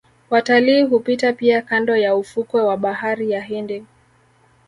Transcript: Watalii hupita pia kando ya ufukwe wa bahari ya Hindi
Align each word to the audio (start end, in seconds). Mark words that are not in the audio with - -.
Watalii 0.29 0.83
hupita 0.83 1.33
pia 1.33 1.61
kando 1.61 1.97
ya 1.97 2.15
ufukwe 2.15 2.61
wa 2.61 2.77
bahari 2.77 3.31
ya 3.31 3.41
Hindi 3.41 3.85